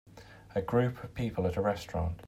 [0.55, 2.17] A group of people at a restaurant.